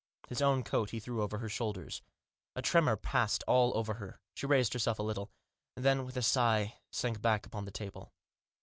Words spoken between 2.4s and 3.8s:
A tremor passed all